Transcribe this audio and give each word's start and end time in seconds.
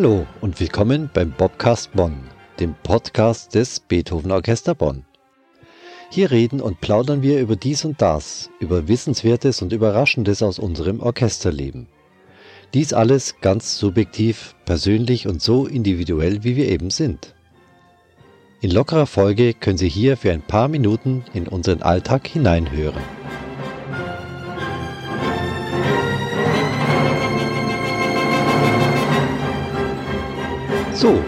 Hallo 0.00 0.26
und 0.40 0.58
willkommen 0.58 1.10
beim 1.12 1.30
Bobcast 1.30 1.92
Bonn, 1.92 2.20
dem 2.58 2.74
Podcast 2.82 3.54
des 3.54 3.80
Beethoven 3.80 4.32
Orchester 4.32 4.74
Bonn. 4.74 5.04
Hier 6.08 6.30
reden 6.30 6.62
und 6.62 6.80
plaudern 6.80 7.20
wir 7.20 7.38
über 7.38 7.54
dies 7.54 7.84
und 7.84 8.00
das, 8.00 8.48
über 8.60 8.88
Wissenswertes 8.88 9.60
und 9.60 9.74
Überraschendes 9.74 10.42
aus 10.42 10.58
unserem 10.58 11.00
Orchesterleben. 11.00 11.86
Dies 12.72 12.94
alles 12.94 13.42
ganz 13.42 13.76
subjektiv, 13.76 14.54
persönlich 14.64 15.28
und 15.28 15.42
so 15.42 15.66
individuell, 15.66 16.44
wie 16.44 16.56
wir 16.56 16.70
eben 16.70 16.88
sind. 16.88 17.34
In 18.62 18.70
lockerer 18.70 19.04
Folge 19.04 19.52
können 19.52 19.76
Sie 19.76 19.90
hier 19.90 20.16
für 20.16 20.32
ein 20.32 20.40
paar 20.40 20.68
Minuten 20.68 21.26
in 21.34 21.46
unseren 21.46 21.82
Alltag 21.82 22.26
hineinhören. 22.26 23.19
So, 31.00 31.18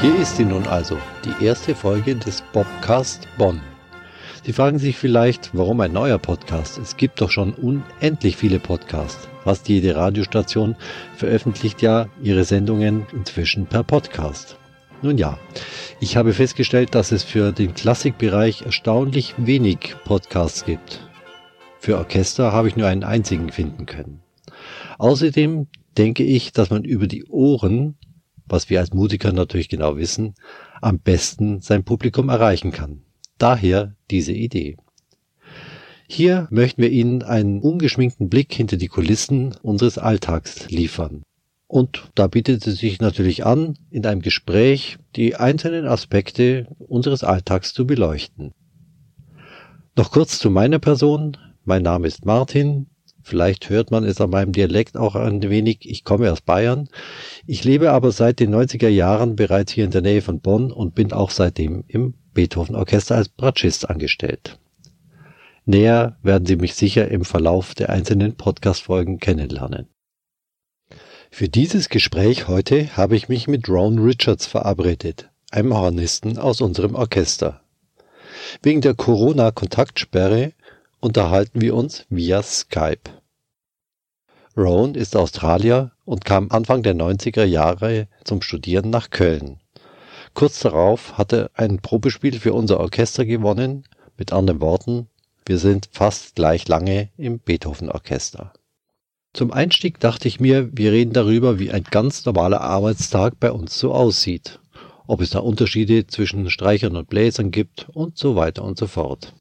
hier 0.00 0.20
ist 0.20 0.36
sie 0.36 0.44
nun 0.44 0.68
also, 0.68 0.96
die 1.24 1.44
erste 1.44 1.74
Folge 1.74 2.14
des 2.14 2.44
Bobcast 2.52 3.26
Bonn. 3.36 3.60
Sie 4.44 4.52
fragen 4.52 4.78
sich 4.78 4.96
vielleicht, 4.96 5.50
warum 5.52 5.80
ein 5.80 5.92
neuer 5.92 6.18
Podcast? 6.18 6.78
Es 6.78 6.96
gibt 6.96 7.20
doch 7.20 7.32
schon 7.32 7.52
unendlich 7.52 8.36
viele 8.36 8.60
Podcasts. 8.60 9.28
Fast 9.42 9.68
jede 9.68 9.96
Radiostation 9.96 10.76
veröffentlicht 11.16 11.82
ja 11.82 12.06
ihre 12.22 12.44
Sendungen 12.44 13.04
inzwischen 13.12 13.66
per 13.66 13.82
Podcast. 13.82 14.58
Nun 15.02 15.18
ja, 15.18 15.40
ich 15.98 16.16
habe 16.16 16.32
festgestellt, 16.32 16.94
dass 16.94 17.10
es 17.10 17.24
für 17.24 17.50
den 17.50 17.74
Klassikbereich 17.74 18.62
erstaunlich 18.62 19.34
wenig 19.38 19.96
Podcasts 20.04 20.64
gibt. 20.64 21.00
Für 21.80 21.98
Orchester 21.98 22.52
habe 22.52 22.68
ich 22.68 22.76
nur 22.76 22.86
einen 22.86 23.02
einzigen 23.02 23.50
finden 23.50 23.86
können. 23.86 24.20
Außerdem 24.98 25.66
denke 25.98 26.22
ich, 26.22 26.52
dass 26.52 26.70
man 26.70 26.84
über 26.84 27.08
die 27.08 27.24
Ohren 27.24 27.96
was 28.46 28.70
wir 28.70 28.80
als 28.80 28.92
Musiker 28.92 29.32
natürlich 29.32 29.68
genau 29.68 29.96
wissen, 29.96 30.34
am 30.80 30.98
besten 30.98 31.60
sein 31.60 31.84
Publikum 31.84 32.28
erreichen 32.28 32.72
kann. 32.72 33.02
Daher 33.38 33.94
diese 34.10 34.32
Idee. 34.32 34.76
Hier 36.08 36.46
möchten 36.50 36.82
wir 36.82 36.90
Ihnen 36.90 37.22
einen 37.22 37.60
ungeschminkten 37.60 38.28
Blick 38.28 38.52
hinter 38.52 38.76
die 38.76 38.88
Kulissen 38.88 39.54
unseres 39.62 39.98
Alltags 39.98 40.70
liefern. 40.70 41.22
Und 41.68 42.10
da 42.14 42.28
bietet 42.28 42.66
es 42.66 42.78
sich 42.78 43.00
natürlich 43.00 43.44
an, 43.44 43.76
in 43.90 44.06
einem 44.06 44.22
Gespräch 44.22 44.98
die 45.16 45.34
einzelnen 45.34 45.86
Aspekte 45.86 46.68
unseres 46.78 47.24
Alltags 47.24 47.74
zu 47.74 47.86
beleuchten. 47.86 48.52
Noch 49.96 50.12
kurz 50.12 50.38
zu 50.38 50.50
meiner 50.50 50.78
Person. 50.78 51.36
Mein 51.64 51.82
Name 51.82 52.06
ist 52.06 52.24
Martin. 52.24 52.86
Vielleicht 53.28 53.70
hört 53.70 53.90
man 53.90 54.04
es 54.04 54.20
an 54.20 54.30
meinem 54.30 54.52
Dialekt 54.52 54.96
auch 54.96 55.16
ein 55.16 55.42
wenig. 55.42 55.78
Ich 55.80 56.04
komme 56.04 56.30
aus 56.30 56.40
Bayern. 56.40 56.88
Ich 57.44 57.64
lebe 57.64 57.90
aber 57.90 58.12
seit 58.12 58.38
den 58.38 58.54
90er 58.54 58.86
Jahren 58.86 59.34
bereits 59.34 59.72
hier 59.72 59.84
in 59.84 59.90
der 59.90 60.00
Nähe 60.00 60.22
von 60.22 60.38
Bonn 60.38 60.70
und 60.70 60.94
bin 60.94 61.12
auch 61.12 61.32
seitdem 61.32 61.82
im 61.88 62.14
Beethoven 62.34 62.76
Orchester 62.76 63.16
als 63.16 63.28
Bratschist 63.28 63.90
angestellt. 63.90 64.60
Näher 65.64 66.16
werden 66.22 66.46
Sie 66.46 66.54
mich 66.54 66.76
sicher 66.76 67.08
im 67.08 67.24
Verlauf 67.24 67.74
der 67.74 67.90
einzelnen 67.90 68.36
Podcast-Folgen 68.36 69.18
kennenlernen. 69.18 69.88
Für 71.32 71.48
dieses 71.48 71.88
Gespräch 71.88 72.46
heute 72.46 72.96
habe 72.96 73.16
ich 73.16 73.28
mich 73.28 73.48
mit 73.48 73.68
Ron 73.68 73.98
Richards 73.98 74.46
verabredet, 74.46 75.30
einem 75.50 75.74
Hornisten 75.74 76.38
aus 76.38 76.60
unserem 76.60 76.94
Orchester. 76.94 77.60
Wegen 78.62 78.82
der 78.82 78.94
Corona-Kontaktsperre 78.94 80.52
unterhalten 81.00 81.60
wir 81.60 81.74
uns 81.74 82.06
via 82.08 82.40
Skype. 82.42 83.15
Rowan 84.56 84.94
ist 84.94 85.16
Australier 85.16 85.92
und 86.06 86.24
kam 86.24 86.50
Anfang 86.50 86.82
der 86.82 86.94
90er 86.94 87.44
Jahre 87.44 88.08
zum 88.24 88.40
Studieren 88.40 88.88
nach 88.88 89.10
Köln. 89.10 89.60
Kurz 90.32 90.60
darauf 90.60 91.18
hat 91.18 91.34
er 91.34 91.50
ein 91.54 91.80
Probespiel 91.80 92.38
für 92.38 92.54
unser 92.54 92.80
Orchester 92.80 93.26
gewonnen, 93.26 93.84
mit 94.16 94.32
anderen 94.32 94.60
Worten, 94.60 95.08
wir 95.44 95.58
sind 95.58 95.88
fast 95.92 96.34
gleich 96.34 96.66
lange 96.68 97.10
im 97.18 97.38
Beethoven-Orchester. 97.38 98.52
Zum 99.34 99.52
Einstieg 99.52 100.00
dachte 100.00 100.26
ich 100.26 100.40
mir, 100.40 100.70
wir 100.72 100.90
reden 100.90 101.12
darüber, 101.12 101.58
wie 101.58 101.70
ein 101.70 101.84
ganz 101.84 102.24
normaler 102.24 102.62
Arbeitstag 102.62 103.38
bei 103.38 103.52
uns 103.52 103.78
so 103.78 103.92
aussieht, 103.92 104.58
ob 105.06 105.20
es 105.20 105.30
da 105.30 105.40
Unterschiede 105.40 106.06
zwischen 106.06 106.48
Streichern 106.48 106.96
und 106.96 107.10
Bläsern 107.10 107.50
gibt 107.50 107.88
und 107.90 108.16
so 108.16 108.34
weiter 108.34 108.64
und 108.64 108.78
so 108.78 108.86
fort. 108.86 109.34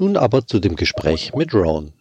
Nun 0.00 0.16
aber 0.16 0.46
zu 0.46 0.58
dem 0.60 0.76
Gespräch 0.76 1.34
mit 1.34 1.52
Ron. 1.54 1.92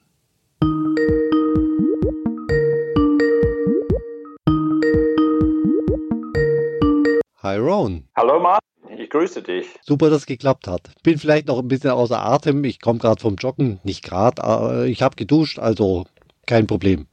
Hi 7.47 7.59
Ron. 7.59 8.03
Hallo 8.17 8.41
Martin, 8.41 8.99
ich 8.99 9.09
grüße 9.09 9.41
dich. 9.41 9.67
Super, 9.81 10.09
dass 10.09 10.19
es 10.19 10.25
geklappt 10.25 10.67
hat. 10.67 10.81
Bin 11.01 11.17
vielleicht 11.17 11.47
noch 11.47 11.59
ein 11.59 11.69
bisschen 11.69 11.91
außer 11.91 12.21
Atem. 12.21 12.61
Ich 12.65 12.81
komme 12.81 12.99
gerade 12.99 13.21
vom 13.21 13.35
Joggen, 13.35 13.79
nicht 13.85 14.03
gerade. 14.03 14.85
Ich 14.89 15.01
habe 15.01 15.15
geduscht, 15.15 15.57
also 15.57 16.03
kein 16.45 16.67
Problem. 16.67 17.07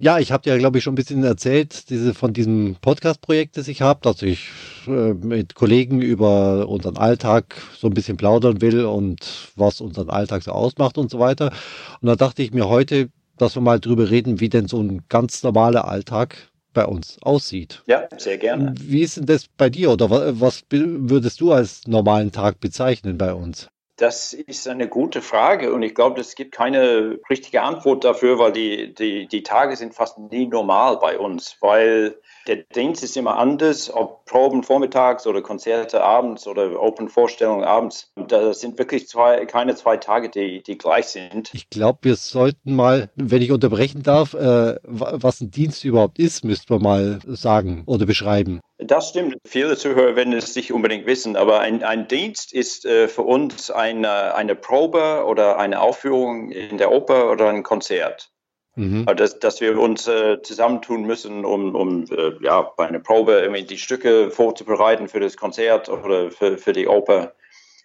Ja, 0.00 0.18
ich 0.18 0.32
habe 0.32 0.42
dir, 0.42 0.58
glaube 0.58 0.78
ich, 0.78 0.82
schon 0.82 0.94
ein 0.94 0.96
bisschen 0.96 1.22
erzählt 1.22 1.88
diese, 1.88 2.14
von 2.14 2.32
diesem 2.32 2.74
Podcast-Projekt, 2.80 3.58
das 3.58 3.68
ich 3.68 3.80
habe, 3.80 4.00
dass 4.02 4.22
ich 4.22 4.48
äh, 4.88 5.14
mit 5.14 5.54
Kollegen 5.54 6.02
über 6.02 6.68
unseren 6.68 6.96
Alltag 6.96 7.54
so 7.78 7.86
ein 7.86 7.94
bisschen 7.94 8.16
plaudern 8.16 8.60
will 8.60 8.86
und 8.86 9.52
was 9.54 9.80
unseren 9.80 10.10
Alltag 10.10 10.42
so 10.42 10.50
ausmacht 10.50 10.98
und 10.98 11.12
so 11.12 11.20
weiter. 11.20 11.52
Und 12.00 12.08
da 12.08 12.16
dachte 12.16 12.42
ich 12.42 12.52
mir 12.52 12.68
heute, 12.68 13.10
dass 13.38 13.54
wir 13.54 13.62
mal 13.62 13.78
drüber 13.78 14.10
reden, 14.10 14.40
wie 14.40 14.48
denn 14.48 14.66
so 14.66 14.80
ein 14.80 15.04
ganz 15.08 15.44
normaler 15.44 15.86
Alltag 15.86 16.50
bei 16.76 16.84
uns 16.84 17.16
aussieht. 17.22 17.82
Ja, 17.86 18.06
sehr 18.18 18.36
gerne. 18.36 18.74
Wie 18.78 19.00
ist 19.00 19.16
denn 19.16 19.24
das 19.26 19.46
bei 19.48 19.70
dir 19.70 19.90
oder 19.90 20.10
was 20.40 20.62
würdest 20.70 21.40
du 21.40 21.52
als 21.52 21.88
normalen 21.88 22.30
Tag 22.30 22.60
bezeichnen 22.60 23.16
bei 23.16 23.32
uns? 23.32 23.68
Das 23.96 24.34
ist 24.34 24.68
eine 24.68 24.88
gute 24.88 25.22
Frage 25.22 25.72
und 25.72 25.82
ich 25.82 25.94
glaube, 25.94 26.20
es 26.20 26.34
gibt 26.34 26.52
keine 26.52 27.18
richtige 27.30 27.62
Antwort 27.62 28.04
dafür, 28.04 28.38
weil 28.38 28.52
die, 28.52 28.94
die, 28.94 29.26
die 29.26 29.42
Tage 29.42 29.74
sind 29.74 29.94
fast 29.94 30.18
nie 30.18 30.46
normal 30.46 30.98
bei 30.98 31.18
uns, 31.18 31.56
weil 31.60 32.16
der 32.46 32.56
Dienst 32.56 33.02
ist 33.02 33.16
immer 33.16 33.38
anders, 33.38 33.92
ob 33.92 34.26
Proben 34.26 34.62
vormittags 34.62 35.26
oder 35.26 35.40
Konzerte 35.40 36.02
abends 36.04 36.46
oder 36.46 36.80
Open-Vorstellungen 36.80 37.64
abends. 37.64 38.12
Das 38.16 38.60
sind 38.60 38.78
wirklich 38.78 39.08
zwei, 39.08 39.46
keine 39.46 39.74
zwei 39.74 39.96
Tage, 39.96 40.28
die, 40.28 40.62
die 40.62 40.76
gleich 40.76 41.06
sind. 41.06 41.50
Ich 41.54 41.70
glaube, 41.70 42.00
wir 42.02 42.16
sollten 42.16 42.76
mal, 42.76 43.10
wenn 43.16 43.40
ich 43.42 43.50
unterbrechen 43.50 44.02
darf, 44.02 44.34
äh, 44.34 44.76
was 44.82 45.40
ein 45.40 45.50
Dienst 45.50 45.84
überhaupt 45.84 46.18
ist, 46.18 46.44
müsste 46.44 46.74
man 46.74 46.82
mal 46.82 47.18
sagen 47.26 47.82
oder 47.86 48.04
beschreiben. 48.04 48.60
Das 48.78 49.08
stimmt. 49.08 49.36
Viele 49.46 49.76
Zuhörer 49.76 50.16
werden 50.16 50.34
es 50.34 50.54
nicht 50.54 50.72
unbedingt 50.72 51.06
wissen, 51.06 51.36
aber 51.36 51.60
ein, 51.60 51.82
ein 51.82 52.08
Dienst 52.08 52.52
ist 52.52 52.84
äh, 52.84 53.08
für 53.08 53.22
uns 53.22 53.70
eine, 53.70 54.34
eine 54.34 54.54
Probe 54.54 55.24
oder 55.26 55.58
eine 55.58 55.80
Aufführung 55.80 56.50
in 56.50 56.76
der 56.76 56.92
Oper 56.92 57.30
oder 57.30 57.48
ein 57.48 57.62
Konzert. 57.62 58.30
Mhm. 58.74 59.04
Also 59.06 59.14
dass, 59.14 59.38
dass 59.38 59.60
wir 59.62 59.78
uns 59.78 60.06
äh, 60.06 60.42
zusammentun 60.42 61.04
müssen, 61.04 61.46
um, 61.46 61.74
um 61.74 62.04
äh, 62.10 62.32
ja, 62.42 62.62
bei 62.76 62.86
einer 62.86 62.98
Probe 62.98 63.40
irgendwie 63.40 63.64
die 63.64 63.78
Stücke 63.78 64.30
vorzubereiten 64.30 65.08
für 65.08 65.20
das 65.20 65.38
Konzert 65.38 65.88
oder 65.88 66.30
für, 66.30 66.58
für 66.58 66.74
die 66.74 66.86
Oper. 66.86 67.34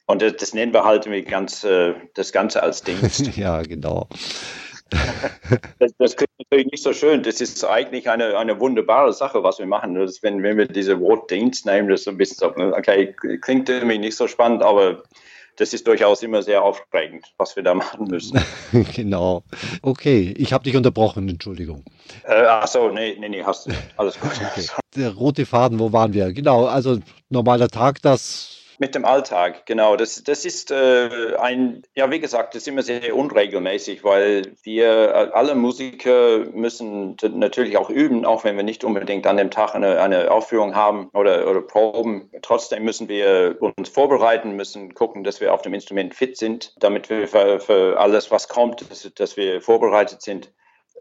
Und 0.07 0.21
das, 0.21 0.35
das 0.35 0.53
nennen 0.53 0.73
wir 0.73 0.83
halt 0.83 1.05
irgendwie 1.05 1.23
ganz, 1.23 1.63
äh, 1.63 1.93
das 2.15 2.33
Ganze 2.33 2.61
als 2.61 2.83
Dienst. 2.83 3.27
ja, 3.37 3.61
genau. 3.61 4.09
Das, 5.79 5.91
das, 5.97 6.15
klingt 6.15 6.31
natürlich 6.37 6.71
nicht 6.71 6.83
so 6.83 6.93
schön. 6.93 7.23
Das 7.23 7.41
ist 7.41 7.63
eigentlich 7.63 8.09
eine, 8.09 8.37
eine 8.37 8.59
wunderbare 8.59 9.13
Sache, 9.13 9.43
was 9.43 9.59
wir 9.59 9.65
machen. 9.65 9.95
Das, 9.95 10.21
wenn, 10.21 10.43
wenn 10.43 10.57
wir 10.57 10.67
diese 10.67 10.99
Wort 10.99 11.31
Dienst 11.31 11.65
nehmen, 11.65 11.89
das 11.89 12.03
so 12.03 12.11
ein 12.11 12.17
bisschen 12.17 12.37
so, 12.37 12.47
okay, 12.55 13.15
klingt 13.41 13.69
irgendwie 13.69 13.97
nicht 13.97 14.15
so 14.15 14.27
spannend, 14.27 14.63
aber 14.63 15.03
das 15.57 15.73
ist 15.73 15.87
durchaus 15.87 16.23
immer 16.23 16.41
sehr 16.41 16.63
aufregend, 16.63 17.25
was 17.37 17.55
wir 17.55 17.63
da 17.63 17.73
machen 17.73 18.07
müssen. 18.07 18.39
genau. 18.95 19.43
Okay, 19.81 20.33
ich 20.37 20.53
habe 20.53 20.63
dich 20.63 20.75
unterbrochen, 20.75 21.27
Entschuldigung. 21.29 21.83
Äh, 22.23 22.43
ach 22.47 22.67
so, 22.67 22.89
nee, 22.89 23.15
nee, 23.19 23.29
nee, 23.29 23.43
hast 23.43 23.67
du. 23.67 23.71
Alles 23.97 24.19
gut. 24.19 24.31
Okay. 24.31 24.65
Der 24.95 25.13
rote 25.13 25.45
Faden, 25.45 25.79
wo 25.79 25.93
waren 25.93 26.13
wir? 26.13 26.33
Genau, 26.33 26.65
also 26.65 26.99
normaler 27.29 27.69
Tag, 27.69 28.01
das 28.01 28.60
mit 28.81 28.95
dem 28.95 29.05
Alltag, 29.05 29.67
genau. 29.67 29.95
Das, 29.95 30.23
das 30.23 30.43
ist 30.43 30.71
äh, 30.71 31.35
ein, 31.39 31.83
ja, 31.93 32.09
wie 32.09 32.19
gesagt, 32.19 32.55
das 32.55 32.63
ist 32.63 32.67
immer 32.67 32.81
sehr 32.81 33.15
unregelmäßig, 33.15 34.03
weil 34.03 34.55
wir 34.63 34.87
äh, 34.87 35.29
alle 35.33 35.53
Musiker 35.53 36.39
müssen 36.51 37.15
natürlich 37.21 37.77
auch 37.77 37.91
üben, 37.91 38.25
auch 38.25 38.43
wenn 38.43 38.57
wir 38.57 38.63
nicht 38.63 38.83
unbedingt 38.83 39.27
an 39.27 39.37
dem 39.37 39.51
Tag 39.51 39.75
eine, 39.75 40.01
eine 40.01 40.31
Aufführung 40.31 40.73
haben 40.73 41.09
oder, 41.13 41.47
oder 41.47 41.61
Proben. 41.61 42.31
Trotzdem 42.41 42.83
müssen 42.83 43.07
wir 43.07 43.55
uns 43.59 43.87
vorbereiten, 43.87 44.55
müssen 44.55 44.95
gucken, 44.95 45.23
dass 45.23 45.41
wir 45.41 45.53
auf 45.53 45.61
dem 45.61 45.75
Instrument 45.75 46.15
fit 46.15 46.35
sind, 46.35 46.73
damit 46.79 47.07
wir 47.11 47.27
für, 47.27 47.59
für 47.59 47.99
alles, 47.99 48.31
was 48.31 48.47
kommt, 48.47 48.89
dass, 48.89 49.07
dass 49.13 49.37
wir 49.37 49.61
vorbereitet 49.61 50.23
sind. 50.23 50.51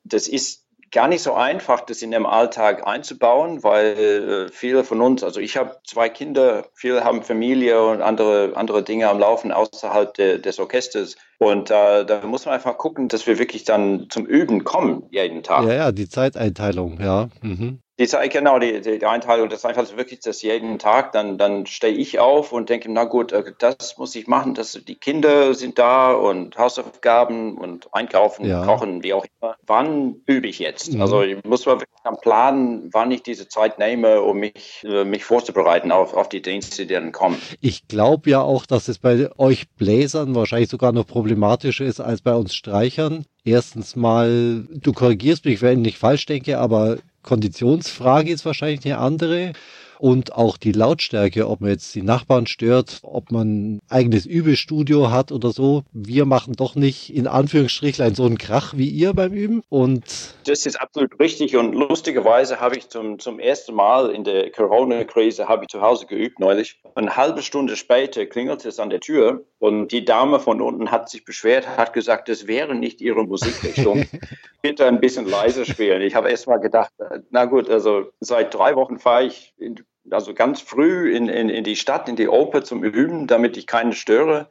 Das 0.05 0.29
ist 0.29 0.67
gar 0.93 1.09
nicht 1.09 1.23
so 1.23 1.35
einfach, 1.35 1.81
das 1.81 2.03
in 2.03 2.11
dem 2.11 2.27
Alltag 2.27 2.87
einzubauen, 2.87 3.63
weil 3.63 4.49
äh, 4.49 4.49
viele 4.53 4.85
von 4.85 5.01
uns, 5.01 5.23
also 5.23 5.41
ich 5.41 5.57
habe 5.57 5.81
zwei 5.87 6.09
Kinder, 6.09 6.67
viele 6.75 7.05
haben 7.05 7.23
Familie 7.23 7.83
und 7.83 8.03
andere, 8.03 8.53
andere 8.57 8.83
Dinge 8.83 9.09
am 9.09 9.19
Laufen 9.19 9.53
außerhalb 9.53 10.15
de, 10.15 10.39
des 10.39 10.59
Orchesters. 10.59 11.17
Und 11.43 11.71
äh, 11.71 12.05
da 12.05 12.21
muss 12.27 12.45
man 12.45 12.55
einfach 12.55 12.77
gucken, 12.77 13.09
dass 13.09 13.27
wir 13.27 13.39
wirklich 13.39 13.65
dann 13.65 14.09
zum 14.11 14.27
Üben 14.27 14.63
kommen 14.63 15.05
jeden 15.11 15.43
Tag. 15.43 15.67
Ja, 15.67 15.73
ja, 15.73 15.93
die 15.93 16.07
Zeiteinteilung, 16.07 17.01
ja. 17.01 17.31
Mhm. 17.41 17.81
Die 18.01 18.09
Zeit, 18.09 18.33
genau, 18.33 18.59
die, 18.59 18.81
die, 18.81 19.05
Einteilung, 19.05 19.51
das 19.51 19.59
ist 19.59 19.67
einfach 19.67 19.95
wirklich 19.95 20.21
das 20.21 20.41
jeden 20.41 20.79
Tag, 20.79 21.13
dann, 21.13 21.37
dann 21.37 21.67
stehe 21.67 21.93
ich 21.93 22.19
auf 22.19 22.51
und 22.51 22.71
denke, 22.71 22.91
na 22.91 23.05
gut, 23.05 23.31
äh, 23.31 23.53
das 23.59 23.99
muss 23.99 24.15
ich 24.15 24.27
machen, 24.27 24.55
dass 24.55 24.73
die 24.73 24.95
Kinder 24.95 25.53
sind 25.53 25.79
da 25.79 26.13
und 26.13 26.57
Hausaufgaben 26.57 27.59
und 27.59 27.93
einkaufen, 27.93 28.47
ja. 28.47 28.65
kochen, 28.65 29.03
wie 29.03 29.13
auch 29.13 29.27
immer. 29.39 29.57
Wann 29.67 30.23
übe 30.25 30.49
ich 30.49 30.61
jetzt? 30.61 30.95
Mhm. 30.95 31.03
Also 31.03 31.21
ich 31.21 31.45
muss 31.45 31.67
mal 31.67 31.75
wirklich 31.75 31.91
am 32.05 32.17
Plan, 32.17 32.89
wann 32.91 33.11
ich 33.11 33.23
diese 33.23 33.49
Zeit 33.49 33.79
nehme, 33.79 34.23
um 34.23 34.39
mich, 34.39 34.83
äh, 34.83 35.05
mich 35.05 35.27
vorzubereiten 35.27 35.93
auf, 35.93 36.15
auf 36.15 36.31
die 36.31 36.41
Dienste, 36.41 36.87
die 36.87 36.95
dann 36.95 37.13
kommen. 37.13 37.37
Ich 37.61 37.87
glaube 37.87 38.31
ja 38.31 38.41
auch, 38.41 38.65
dass 38.65 38.89
es 38.89 38.99
bei 38.99 39.29
euch 39.37 39.69
Bläsern 39.77 40.35
wahrscheinlich 40.35 40.71
sogar 40.71 40.93
noch 40.93 41.07
problematischer 41.31 41.85
ist 41.85 42.01
als 42.01 42.23
bei 42.23 42.35
uns 42.35 42.57
Streichern. 42.57 43.25
Erstens 43.45 43.95
mal, 43.95 44.67
du 44.69 44.93
korrigierst 44.93 45.45
mich, 45.45 45.63
wenn 45.63 45.85
ich 45.85 45.97
falsch 45.97 46.27
denke, 46.27 46.59
aber 46.59 46.99
Konditionsfrage 47.23 48.33
ist 48.33 48.45
wahrscheinlich 48.45 48.85
eine 48.85 48.99
andere 48.99 49.53
und 50.01 50.35
auch 50.35 50.57
die 50.57 50.73
Lautstärke, 50.73 51.47
ob 51.49 51.61
man 51.61 51.71
jetzt 51.71 51.95
die 51.95 52.03
Nachbarn 52.03 52.47
stört, 52.47 53.01
ob 53.03 53.31
man 53.31 53.75
ein 53.75 53.81
eigenes 53.91 54.25
Übestudio 54.25 55.11
hat 55.11 55.31
oder 55.31 55.51
so. 55.51 55.83
Wir 55.93 56.25
machen 56.25 56.55
doch 56.55 56.75
nicht 56.75 57.15
in 57.15 57.27
Anführungsstrichlein 57.27 58.15
so 58.15 58.25
einen 58.25 58.39
Krach 58.39 58.73
wie 58.77 58.89
ihr 58.89 59.13
beim 59.13 59.33
Üben. 59.33 59.63
Und 59.69 60.05
das 60.47 60.65
ist 60.65 60.81
absolut 60.81 61.21
richtig 61.21 61.57
und 61.57 61.75
lustigerweise 61.75 62.61
habe 62.61 62.77
ich 62.77 62.89
zum, 62.89 63.19
zum 63.19 63.39
ersten 63.39 63.75
Mal 63.75 64.11
in 64.11 64.25
der 64.25 64.51
Corona-Krise 64.51 65.49
habe 65.49 65.65
ich 65.65 65.69
zu 65.69 65.83
Hause 65.83 66.07
geübt 66.07 66.41
neulich. 66.41 66.81
Eine 66.95 67.17
halbe 67.17 67.43
Stunde 67.43 67.77
später 67.77 68.25
klingelt 68.25 68.65
es 68.65 68.81
an 68.81 68.89
der 68.89 69.01
Tür 69.01 69.45
und 69.59 69.89
die 69.89 70.07
Dame 70.07 70.41
von 70.41 70.63
unten 70.63 70.91
hat 70.91 71.11
sich 71.11 71.27
beschwert, 71.27 71.77
hat 71.77 71.93
gesagt, 71.93 72.31
das 72.31 72.47
wäre 72.47 72.75
nicht 72.75 73.03
ihre 73.03 73.25
Musikrichtung. 73.25 74.07
Bitte 74.63 74.87
ein 74.87 75.01
bisschen 75.01 75.27
leiser 75.27 75.65
spielen. 75.65 76.03
Ich 76.03 76.15
habe 76.15 76.31
erst 76.31 76.47
mal 76.47 76.59
gedacht, 76.59 76.93
na 77.31 77.47
gut, 77.47 77.69
also 77.71 78.11
seit 78.21 78.55
drei 78.55 78.77
Wochen 78.77 78.99
fahre 78.99 79.25
ich 79.25 79.55
in 79.59 79.77
also 80.13 80.35
ganz 80.35 80.61
früh 80.61 81.15
in, 81.15 81.29
in, 81.29 81.49
in 81.49 81.65
die 81.65 81.77
Stadt, 81.77 82.09
in 82.09 82.17
die 82.17 82.29
Oper 82.29 82.65
zum 82.65 82.85
Üben, 82.85 83.27
damit 83.27 83.57
ich 83.57 83.67
keinen 83.67 83.93
störe. 83.93 84.49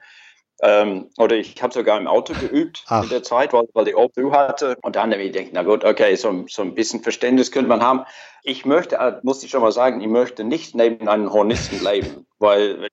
Ähm, 0.62 1.10
oder 1.18 1.38
ich 1.38 1.62
habe 1.64 1.74
sogar 1.74 1.98
im 1.98 2.08
Auto 2.08 2.34
geübt 2.34 2.84
Ach. 2.88 3.04
in 3.04 3.10
der 3.10 3.24
Zeit, 3.24 3.54
weil, 3.54 3.64
weil 3.74 3.86
die 3.86 3.96
Oper 3.96 4.32
hatte. 4.32 4.78
Und 4.82 4.96
dann 4.96 5.12
habe 5.12 5.22
ich 5.24 5.32
gedacht, 5.32 5.52
na 5.54 5.64
gut, 5.64 5.86
okay, 5.86 6.16
so, 6.16 6.46
so 6.48 6.62
ein 6.62 6.76
bisschen 6.76 7.02
Verständnis 7.02 7.52
könnte 7.52 7.70
man 7.70 7.82
haben. 7.82 8.04
Ich 8.44 8.66
möchte, 8.66 8.98
äh, 8.98 9.20
muss 9.24 9.42
ich 9.44 9.52
schon 9.52 9.62
mal 9.62 9.72
sagen, 9.72 10.02
ich 10.02 10.08
möchte 10.08 10.44
nicht 10.44 10.76
neben 10.76 11.08
einem 11.08 11.32
Hornisten 11.32 11.84
leben, 11.84 12.26
weil 12.40 12.88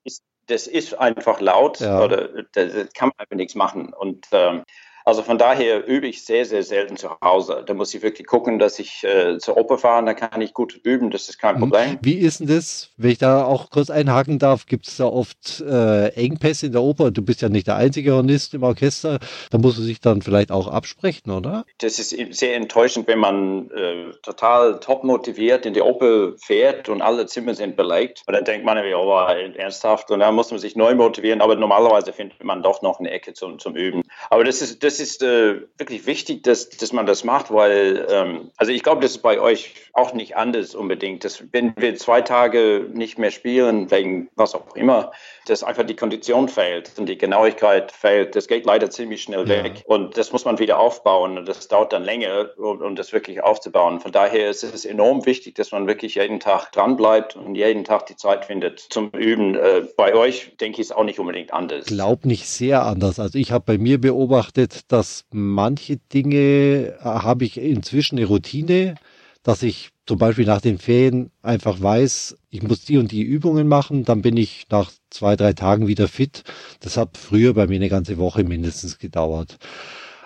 das 0.47 0.69
ist 0.69 0.95
einfach 0.95 1.41
laut 1.41 1.81
ja. 1.81 2.05
oder 2.05 2.29
das, 2.53 2.73
das 2.73 2.93
kann 2.93 3.09
man 3.09 3.19
einfach 3.19 3.37
nichts 3.37 3.57
machen. 3.57 3.93
Und 3.93 4.27
ähm, 4.31 4.63
also 5.07 5.23
von 5.23 5.39
daher 5.39 5.87
übe 5.87 6.09
ich 6.09 6.25
sehr, 6.25 6.45
sehr 6.45 6.65
selten 6.65 6.97
zu 6.97 7.11
Hause. 7.23 7.63
Da 7.65 7.75
muss 7.75 7.95
ich 7.95 8.03
wirklich 8.03 8.27
gucken, 8.27 8.59
dass 8.59 8.81
ich 8.81 9.05
äh, 9.05 9.39
zur 9.39 9.57
Oper 9.57 9.79
fahre, 9.79 10.05
da 10.05 10.15
kann 10.15 10.41
ich 10.41 10.53
gut 10.53 10.81
üben, 10.83 11.11
das 11.11 11.29
ist 11.29 11.39
kein. 11.39 11.61
Problem. 11.61 11.99
Wie 12.03 12.17
ist 12.17 12.41
denn 12.41 12.49
das, 12.49 12.91
wenn 12.97 13.13
ich 13.13 13.19
da 13.19 13.45
auch 13.45 13.71
kurz 13.71 13.89
einhaken 13.89 14.41
darf, 14.41 14.67
gibt 14.67 14.89
es 14.89 14.97
da 14.97 15.05
oft 15.05 15.61
äh, 15.61 16.09
Engpässe 16.09 16.67
in 16.67 16.73
der 16.73 16.83
Oper? 16.83 17.13
Du 17.13 17.23
bist 17.23 17.41
ja 17.41 17.49
nicht 17.49 17.69
der 17.69 17.77
einzige 17.77 18.15
Hornist 18.15 18.53
im 18.55 18.65
Orchester, 18.65 19.21
da 19.51 19.59
musst 19.59 19.79
du 19.79 19.83
sich 19.83 20.01
dann 20.01 20.23
vielleicht 20.23 20.51
auch 20.51 20.67
absprechen, 20.67 21.31
oder? 21.31 21.65
Das 21.79 22.01
ist 22.01 22.11
sehr 22.37 22.57
enttäuschend, 22.57 23.07
wenn 23.07 23.21
man 23.21 23.71
äh, 23.71 24.11
total 24.25 24.81
top 24.81 25.05
motiviert 25.05 25.67
in 25.67 25.75
die 25.75 25.83
Oper 25.83 26.33
fährt 26.37 26.89
und 26.89 27.01
alle 27.01 27.27
Zimmer 27.27 27.55
sind 27.55 27.77
belegt. 27.77 28.25
Und 28.27 28.35
dann 28.35 28.45
denkt 28.45 28.67
man, 28.67 28.77
oh, 28.79 29.19
ernsthaft, 29.57 30.11
und 30.11 30.19
dann 30.19 30.35
muss 30.35 30.51
man 30.51 30.59
sich 30.59 30.75
neu 30.75 30.97
motivieren, 30.97 31.41
aber 31.41 31.55
normalerweise 31.55 32.13
findet 32.13 32.43
man 32.43 32.65
doch 32.65 32.83
noch 32.83 32.99
eine 32.99 33.13
Ecke 33.13 33.35
zum, 33.35 33.61
zum 33.61 33.77
Üben. 33.77 34.03
Aber 34.31 34.43
das 34.43 34.63
ist, 34.63 34.83
das 34.83 34.96
ist 35.01 35.23
äh, 35.23 35.61
wirklich 35.79 36.07
wichtig, 36.07 36.43
dass, 36.43 36.69
dass 36.69 36.93
man 36.93 37.07
das 37.07 37.25
macht, 37.25 37.53
weil, 37.53 38.07
ähm, 38.11 38.51
also 38.57 38.73
ich 38.73 38.83
glaube, 38.83 39.01
das 39.03 39.13
ist 39.13 39.23
bei 39.23 39.41
euch 39.41 39.75
auch 39.93 40.13
nicht 40.13 40.37
anders 40.37 40.75
unbedingt. 40.75 41.25
Dass, 41.25 41.43
wenn 41.53 41.75
wir 41.77 41.97
zwei 41.97 42.23
Tage 42.23 42.87
nicht 42.93 43.19
mehr 43.19 43.31
spielen, 43.31 43.91
wegen 43.91 44.29
was 44.37 44.55
auch 44.55 44.75
immer, 44.77 45.13
dass 45.47 45.63
einfach 45.63 45.85
die 45.85 45.97
Kondition 45.97 46.49
fehlt 46.49 46.93
und 46.99 47.09
die 47.09 47.17
Genauigkeit 47.17 47.93
fehlt. 47.93 48.35
Das 48.37 48.49
geht 48.49 48.67
leider 48.67 48.91
ziemlich 48.91 49.23
schnell 49.23 49.49
ja. 49.49 49.65
weg. 49.65 49.83
Und 49.87 50.17
das 50.17 50.33
muss 50.33 50.45
man 50.45 50.59
wieder 50.59 50.79
aufbauen. 50.79 51.39
Und 51.39 51.49
das 51.49 51.69
dauert 51.69 51.93
dann 51.93 52.05
länger, 52.05 52.51
um, 52.59 52.81
um 52.81 52.97
das 52.97 53.13
wirklich 53.13 53.43
aufzubauen. 53.43 54.01
Von 54.01 54.13
daher 54.13 54.51
ist 54.51 54.63
es 54.63 54.85
enorm 54.85 55.25
wichtig, 55.27 55.55
dass 55.55 55.73
man 55.73 55.87
wirklich 55.87 56.17
jeden 56.17 56.41
Tag 56.41 56.73
dranbleibt 56.73 57.37
und 57.37 57.55
jeden 57.55 57.85
Tag 57.85 58.07
die 58.07 58.17
Zeit 58.17 58.45
findet 58.45 58.81
zum 58.81 59.11
Üben. 59.11 59.55
Äh, 59.55 59.83
bei 59.97 60.15
euch 60.15 60.57
denke 60.61 60.81
ich, 60.81 60.89
ist 60.89 60.97
auch 60.97 61.05
nicht 61.05 61.19
unbedingt 61.19 61.53
anders. 61.53 61.87
Glaub 61.87 62.25
nicht 62.25 62.49
sehr 62.49 62.85
anders. 62.85 63.19
Also 63.19 63.39
ich 63.39 63.53
habe 63.53 63.65
bei 63.65 63.79
mir 63.79 64.01
beobachtet, 64.01 64.86
dass 64.89 65.25
manche 65.33 65.97
Dinge 66.13 66.37
äh, 66.37 66.95
habe 67.03 67.45
ich 67.45 67.59
inzwischen 67.59 68.17
eine 68.17 68.27
Routine, 68.27 68.97
dass 69.43 69.63
ich 69.63 69.91
zum 70.07 70.19
Beispiel 70.19 70.47
nach 70.47 70.61
den 70.61 70.79
Ferien 70.79 71.31
einfach 71.43 71.81
weiß, 71.81 72.37
ich 72.51 72.63
muss 72.63 72.85
die 72.85 72.99
und 72.99 73.11
die 73.13 73.23
Übungen 73.23 73.69
machen, 73.69 74.05
dann 74.05 74.23
bin 74.23 74.37
ich 74.37 74.67
nach 74.71 74.91
zwei, 75.11 75.37
drei 75.37 75.53
Tagen 75.53 75.87
wieder 75.87 76.09
fit. 76.09 76.45
Das 76.81 76.97
hat 76.97 77.17
früher 77.17 77.55
bei 77.55 77.67
mir 77.67 77.77
eine 77.77 77.89
ganze 77.89 78.19
Woche 78.19 78.45
mindestens 78.45 78.99
gedauert. 78.99 79.59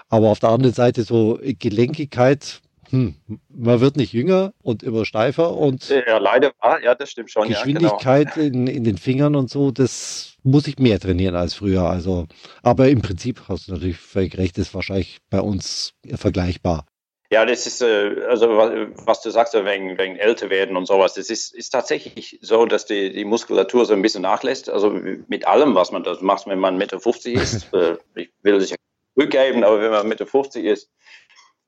Aber 0.09 0.29
auf 0.29 0.41
der 0.41 0.51
anderen 0.51 0.75
Seite 0.75 1.05
so 1.05 1.39
Gelenkigkeit, 1.43 2.61
hm, 2.91 3.15
man 3.49 3.81
wird 3.81 3.97
nicht 3.97 4.13
jünger 4.13 4.53
und 4.63 4.83
immer 4.83 5.05
steifer 5.05 5.57
und 5.57 5.89
ja, 5.89 6.19
leider, 6.19 6.53
ah, 6.61 6.79
ja, 6.83 6.95
das 6.95 7.11
stimmt 7.11 7.31
schon. 7.31 7.49
Geschwindigkeit 7.49 8.37
ja, 8.37 8.43
genau. 8.43 8.47
in, 8.47 8.67
in 8.67 8.85
den 8.85 8.99
Fingern 8.99 9.37
und 9.37 9.51
so, 9.51 9.71
das 9.71 10.37
muss 10.43 10.67
ich 10.67 10.79
mehr 10.79 10.99
trainieren 10.99 11.37
als 11.37 11.55
früher. 11.55 11.83
Also, 11.83 12.27
aber 12.63 12.89
im 12.89 13.03
Prinzip 13.03 13.43
hast 13.49 13.69
du 13.69 13.73
natürlich 13.73 13.99
völlig 13.99 14.37
recht, 14.39 14.59
ist 14.59 14.75
wahrscheinlich 14.75 15.19
bei 15.31 15.41
uns 15.41 15.95
vergleichbar. 16.15 16.87
Ja, 17.33 17.47
das 17.47 17.65
ist, 17.65 17.81
äh, 17.81 18.25
also 18.29 18.49
was 18.49 19.23
du 19.23 19.31
sagst, 19.31 19.55
wegen, 19.55 19.97
wegen 19.99 20.17
älter 20.17 20.51
werden 20.51 20.77
und 20.77 20.87
sowas, 20.87 21.15
das 21.15 21.31
ist, 21.31 21.55
ist 21.55 21.71
tatsächlich 21.71 22.41
so, 22.43 22.67
dass 22.67 22.87
die, 22.87 23.13
die 23.13 23.25
Muskulatur 23.25 23.85
so 23.85 23.93
ein 23.93 24.03
bisschen 24.03 24.23
nachlässt. 24.23 24.69
Also 24.69 24.91
mit 24.91 25.47
allem, 25.47 25.77
was 25.77 25.93
man 25.93 26.03
das 26.03 26.23
macht, 26.23 26.49
wenn 26.49 26.59
man 26.59 26.77
Mitte 26.77 26.99
50 26.99 27.35
ist, 27.35 27.69
äh, 27.73 27.97
ich 28.17 28.31
will 28.43 28.61
sich 28.61 28.75
rückgeben, 29.17 29.63
aber 29.63 29.81
wenn 29.81 29.93
man 29.93 30.09
Mitte 30.09 30.27
50 30.27 30.65
ist, 30.65 30.91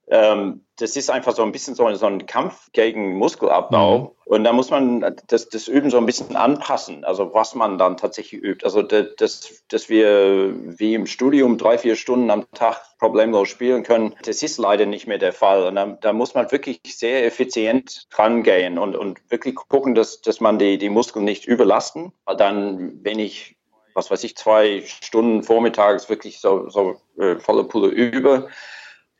ähm, 0.09 0.65
das 0.77 0.97
ist 0.97 1.11
einfach 1.11 1.35
so 1.35 1.43
ein 1.43 1.53
bisschen 1.53 1.75
so, 1.75 1.93
so 1.95 2.07
ein 2.07 2.27
Kampf 2.27 2.71
gegen 2.73 3.17
Muskelabbau. 3.17 3.99
Mhm. 3.99 4.11
Und 4.25 4.45
da 4.45 4.53
muss 4.53 4.71
man 4.71 5.15
das, 5.29 5.49
das 5.49 5.69
Üben 5.69 5.91
so 5.91 5.99
ein 5.99 6.07
bisschen 6.07 6.35
anpassen, 6.35 7.05
also 7.05 7.33
was 7.35 7.55
man 7.55 7.79
dann 7.79 7.97
tatsächlich 7.97 8.43
übt. 8.43 8.65
Also 8.65 8.83
dass, 8.83 9.63
dass 9.69 9.89
wir 9.89 10.55
wie 10.79 10.95
im 10.95 11.07
Studium 11.07 11.57
drei, 11.57 11.79
vier 11.79 11.97
Stunden 11.97 12.31
am 12.31 12.51
Tag 12.53 12.81
problemlos 12.99 13.49
spielen 13.49 13.85
können, 13.85 14.15
das 14.25 14.43
ist 14.43 14.59
leider 14.59 14.87
nicht 14.87 15.07
mehr 15.07 15.19
der 15.19 15.33
Fall. 15.33 15.65
Und 15.65 15.77
da, 15.77 15.87
da 15.87 16.13
muss 16.13 16.35
man 16.35 16.51
wirklich 16.51 16.81
sehr 16.85 17.25
effizient 17.25 18.09
dran 18.11 18.43
gehen 18.43 18.79
und, 18.79 18.97
und 18.97 19.21
wirklich 19.31 19.55
gucken, 19.55 19.95
dass, 19.95 20.21
dass 20.21 20.41
man 20.41 20.59
die, 20.59 20.79
die 20.79 20.91
Muskeln 20.91 21.25
nicht 21.25 21.47
überlasten. 21.47 22.13
Dann, 22.39 23.05
wenn 23.05 23.19
ich 23.19 23.57
was 23.95 24.11
weiß 24.11 24.25
ich, 24.25 24.37
zwei 24.37 24.83
Stunden 24.87 25.43
vormittags 25.43 26.09
wirklich 26.09 26.41
so, 26.41 26.71
so 26.71 26.97
äh, 27.19 27.37
volle 27.37 27.65
Pulle 27.65 27.89
übe, 27.89 28.49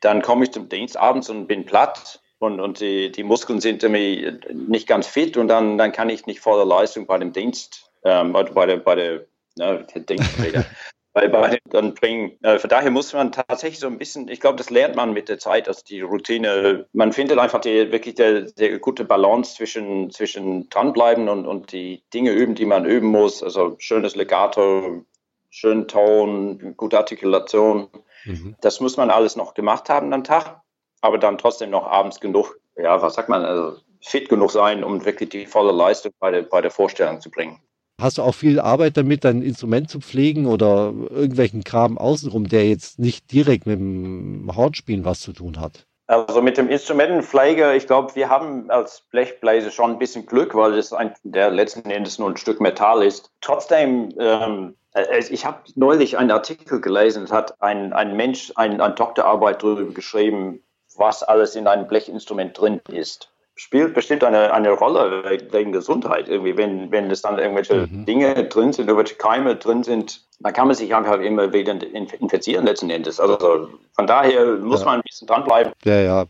dann 0.03 0.21
komme 0.21 0.45
ich 0.45 0.53
zum 0.53 0.69
Dienst 0.69 0.97
abends 0.97 1.31
und 1.31 1.47
bin 1.47 1.65
platt 1.65 2.21
und, 2.39 2.61
und 2.61 2.81
die, 2.81 3.11
die 3.11 3.23
Muskeln 3.23 3.61
sind 3.61 3.83
irgendwie 3.83 4.39
nicht 4.53 4.87
ganz 4.87 5.07
fit 5.07 5.37
und 5.37 5.49
dann, 5.49 5.79
dann 5.79 5.93
kann 5.93 6.11
ich 6.11 6.27
nicht 6.27 6.41
voller 6.41 6.67
Leistung 6.67 7.07
bei 7.07 7.17
dem 7.19 7.33
Dienst, 7.33 7.91
ähm, 8.05 8.33
bei 8.33 8.67
der, 8.67 8.77
bei 8.77 8.95
der, 8.95 9.27
ne, 9.57 9.87
Dienstträger. 9.95 10.65
bei, 11.13 11.29
bei 11.29 11.59
dann 11.71 11.95
bringen. 11.95 12.33
Äh, 12.43 12.59
von 12.59 12.71
daher 12.71 12.91
muss 12.91 13.13
man 13.13 13.33
tatsächlich 13.33 13.79
so 13.79 13.87
ein 13.87 13.99
bisschen, 13.99 14.29
ich 14.29 14.41
glaube, 14.41 14.57
das 14.57 14.71
lernt 14.71 14.97
man 14.97 15.13
mit 15.13 15.29
der 15.29 15.39
Zeit, 15.39 15.69
also 15.69 15.83
die 15.87 16.01
Routine. 16.01 16.87
Man 16.93 17.13
findet 17.13 17.39
einfach 17.39 17.61
die, 17.61 17.93
wirklich 17.93 18.15
der, 18.15 18.43
der 18.43 18.79
gute 18.79 19.05
Balance 19.05 19.57
zwischen, 19.57 20.11
zwischen 20.11 20.69
dranbleiben 20.69 21.29
und, 21.29 21.47
und 21.47 21.73
die 21.73 22.03
Dinge 22.13 22.33
üben, 22.33 22.55
die 22.55 22.67
man 22.67 22.87
üben 22.87 23.09
muss. 23.09 23.43
Also 23.43 23.77
schönes 23.79 24.17
Legato, 24.17 25.05
schönen 25.51 25.87
Ton, 25.87 26.75
gute 26.77 26.99
Artikulation. 26.99 27.89
Mhm. 28.25 28.57
Das 28.61 28.81
muss 28.81 28.97
man 28.97 29.11
alles 29.11 29.37
noch 29.37 29.55
gemacht 29.55 29.89
haben 29.89 30.13
am 30.13 30.25
Tag, 30.25 30.61
aber 31.01 31.19
dann 31.19 31.39
trotzdem 31.39 31.71
noch 31.71 31.87
abends 31.87 32.21
genug, 32.21 32.57
ja, 32.77 33.01
was 33.03 33.15
sagt 33.15 33.29
man, 33.29 33.45
also 33.45 33.79
fit 34.01 34.29
genug 34.29 34.51
sein, 34.51 34.85
um 34.85 35.05
wirklich 35.05 35.31
die 35.31 35.47
volle 35.47 35.73
Leistung 35.73 36.13
bei 36.19 36.31
der, 36.31 36.43
bei 36.43 36.61
der 36.61 36.71
Vorstellung 36.71 37.21
zu 37.21 37.31
bringen. 37.31 37.61
Hast 38.01 38.19
du 38.19 38.23
auch 38.23 38.35
viel 38.35 38.59
Arbeit 38.59 38.97
damit, 38.97 39.25
dein 39.25 39.43
Instrument 39.43 39.89
zu 39.89 40.01
pflegen 40.01 40.47
oder 40.47 40.93
irgendwelchen 41.11 41.63
Kram 41.63 41.99
außenrum, 41.99 42.49
der 42.49 42.69
jetzt 42.69 42.99
nicht 42.99 43.31
direkt 43.31 43.67
mit 43.67 43.79
dem 43.79 44.51
Hornspielen 44.57 45.05
was 45.05 45.21
zu 45.21 45.33
tun 45.33 45.61
hat? 45.61 45.87
Also 46.09 46.43
mit 46.43 46.59
dem 46.59 46.69
Instrumentenpflege, 46.69 47.75
ich 47.75 47.87
glaube, 47.87 48.15
wir 48.17 48.29
haben 48.29 48.71
als 48.71 49.03
Blechbläser 49.11 49.71
schon 49.71 49.93
ein 49.93 49.99
bisschen 49.99 50.27
Glück, 50.27 50.55
weil 50.55 50.75
es 50.75 50.93
ein, 50.93 51.15
der 51.23 51.51
letzten 51.51 51.89
Endes 51.89 52.19
nur 52.19 52.29
ein 52.29 52.37
Stück 52.37 52.61
Metall 52.61 53.05
ist. 53.05 53.31
Trotzdem 53.41 54.13
ähm, 54.19 54.75
äh, 54.75 54.82
ich 55.31 55.47
habe 55.47 55.59
neulich 55.75 56.19
einen 56.19 56.31
Artikel 56.31 56.81
gelesen, 56.81 57.31
hat 57.31 57.61
ein, 57.63 57.93
ein 57.93 58.17
Mensch 58.17 58.53
ein, 58.57 58.81
eine 58.81 58.95
Doktorarbeit 58.95 59.63
darüber 59.63 59.93
geschrieben, 59.93 60.63
was 60.97 61.23
alles 61.23 61.57
in 61.57 61.67
einem 61.67 61.87
Blechinstrument 61.87 62.59
drin 62.59 62.81
ist. 62.89 63.31
spielt 63.55 63.95
bestimmt 63.95 64.25
eine, 64.25 64.53
eine 64.53 64.71
Rolle 64.71 65.25
wegen 65.51 65.73
Gesundheit 65.73 66.29
irgendwie, 66.29 66.57
wenn, 66.57 66.91
wenn 66.91 67.11
es 67.11 67.23
dann 67.23 67.39
irgendwelche 67.39 67.87
mhm. 67.87 68.07
Dinge 68.07 68.45
drin 68.45 68.73
sind, 68.73 68.89
irgendwelche 68.89 69.17
Keime 69.17 69.57
drin 69.57 69.83
sind, 69.83 70.23
dann 70.41 70.53
kann 70.53 70.67
man 70.67 70.75
sich 70.75 70.95
einfach 70.95 71.21
immer 71.21 71.53
wieder 71.53 71.77
infizieren 71.93 72.67
letzten 72.67 72.91
Endes. 72.91 73.21
Also 73.21 73.69
von 73.95 74.07
daher 74.07 74.57
muss 74.57 74.81
ja. 74.81 74.87
man 74.87 74.95
ein 74.97 75.03
bisschen 75.03 75.29
dranbleiben. 75.29 75.73
Ja, 75.85 76.01
ja. 76.01 76.25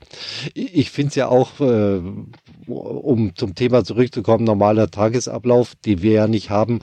Ich 0.54 0.90
finde 0.90 1.08
es 1.08 1.14
ja 1.14 1.28
auch, 1.28 1.60
äh, 1.60 2.02
um 2.66 3.34
zum 3.34 3.54
Thema 3.54 3.84
zurückzukommen, 3.84 4.44
normaler 4.44 4.90
Tagesablauf, 4.90 5.74
den 5.84 6.02
wir 6.02 6.12
ja 6.12 6.26
nicht 6.26 6.50
haben, 6.50 6.80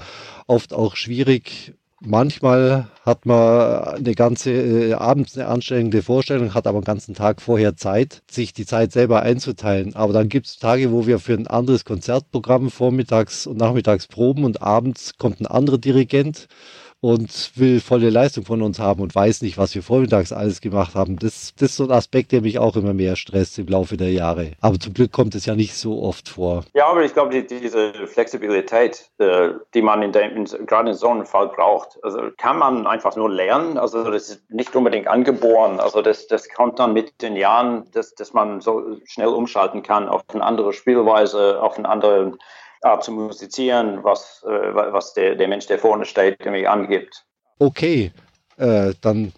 oft 0.48 0.74
auch 0.74 0.96
schwierig, 0.96 1.74
Manchmal 2.02 2.88
hat 3.06 3.26
man 3.26 3.84
eine 3.84 4.14
ganze 4.14 4.52
äh, 4.52 4.94
abends 4.94 5.38
eine 5.38 5.48
anstrengende 5.48 6.02
Vorstellung, 6.02 6.54
hat 6.54 6.66
aber 6.66 6.80
den 6.80 6.86
ganzen 6.86 7.14
Tag 7.14 7.42
vorher 7.42 7.76
Zeit, 7.76 8.22
sich 8.32 8.54
die 8.54 8.66
Zeit 8.66 8.94
selber 8.94 9.22
einzuteilen. 9.22 9.98
Aber 9.98 10.14
dann 10.14 10.30
gibt 10.30 10.48
es 10.48 10.60
Tage, 10.60 10.94
wo 10.94 11.08
wir 11.08 11.20
für 11.20 11.34
ein 11.34 11.48
anderes 11.48 11.84
Konzertprogramm 11.84 12.72
vormittags 12.72 13.46
und 13.48 13.58
nachmittags 13.58 14.08
proben 14.08 14.46
und 14.46 14.62
abends 14.62 15.18
kommt 15.18 15.42
ein 15.42 15.46
anderer 15.46 15.78
Dirigent 15.78 16.48
und 17.02 17.52
will 17.56 17.80
volle 17.80 18.10
Leistung 18.10 18.46
von 18.46 18.62
uns 18.62 18.80
haben 18.80 19.02
und 19.02 19.16
weiß 19.16 19.42
nicht, 19.42 19.58
was 19.58 19.74
wir 19.74 19.84
vormittags 19.84 20.34
alles 20.34 20.60
gemacht 20.60 20.96
haben. 20.96 21.18
Das, 21.18 21.54
das 21.58 21.72
ist 21.72 21.78
so 21.78 21.86
ein 21.86 21.92
Aspekt, 21.92 22.32
der 22.32 22.42
mich 22.42 22.60
auch 22.60 22.76
immer 22.76 22.94
mehr 22.94 23.16
stresst 23.16 23.58
im 23.58 23.68
Laufe 23.68 23.96
der 23.96 24.12
Jahre. 24.12 24.52
Aber 24.60 24.80
zum 24.80 24.94
Glück 24.94 25.12
kommt 25.12 25.36
es 25.36 25.46
ja 25.46 25.56
nicht 25.56 25.76
so 25.76 26.02
oft 26.02 26.28
vor. 26.28 26.66
Ja, 26.74 26.88
aber 26.88 27.04
ich 27.04 27.14
glaube, 27.14 27.42
die, 27.42 27.46
diese 27.46 27.94
Flexibilität, 28.08 29.10
äh, 29.18 29.50
die 29.74 29.82
man 29.82 30.02
in 30.02 30.12
dem, 30.12 30.46
gerade 30.66 30.90
in 30.90 30.96
so 30.96 31.08
einem 31.08 31.26
Fall 31.26 31.48
braucht, 31.48 31.98
also 32.04 32.20
kann 32.38 32.58
man 32.58 32.86
einfach 32.86 33.16
nur 33.16 33.30
lernen. 33.30 33.78
Also 33.78 34.04
das 34.04 34.30
ist 34.30 34.50
nicht 34.52 34.76
unbedingt 34.76 35.08
angeboren. 35.08 35.80
Also 35.80 36.02
das, 36.02 36.28
das 36.28 36.50
kommt 36.50 36.80
dann 36.80 36.94
mit 36.94 37.22
den 37.22 37.36
Jahren, 37.36 37.90
dass, 37.94 38.14
dass 38.16 38.34
man 38.34 38.60
so 38.60 38.98
schnell 39.06 39.28
umschalten 39.28 39.84
kann 39.84 40.10
auf 40.10 40.24
eine 40.34 40.44
andere 40.44 40.74
Spielweise, 40.74 41.62
auf 41.62 41.78
einen 41.78 41.86
anderen 41.86 42.40
Art 42.82 43.04
zu 43.04 43.12
musizieren, 43.12 44.04
was, 44.04 44.44
äh, 44.48 44.74
was 44.74 45.14
der, 45.14 45.36
der 45.36 45.48
Mensch, 45.48 45.68
der 45.68 45.80
vorne 45.80 46.06
steht, 46.06 46.40
irgendwie 46.40 46.68
angibt. 46.68 47.26
Okay, 47.60 48.12
äh, 48.58 48.94
dann 49.02 49.34